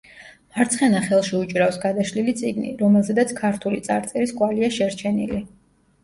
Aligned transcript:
მარცხენა 0.53 0.99
ხელში 1.09 1.33
უჭირავს 1.39 1.75
გადაშლილი 1.83 2.33
წიგნი, 2.39 2.71
რომელზედაც 2.79 3.33
ქართული 3.41 3.83
წარწერის 3.89 4.33
კვალია 4.39 4.71
შერჩენილი. 4.79 5.43